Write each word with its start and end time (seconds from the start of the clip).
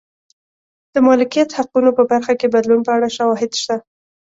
د 0.93 0.95
مالکیت 1.07 1.49
حقونو 1.57 1.89
په 1.97 2.03
برخه 2.11 2.33
کې 2.39 2.51
بدلون 2.55 2.81
په 2.83 2.91
اړه 2.97 3.07
شواهد 3.17 3.51
شته. 3.61 3.75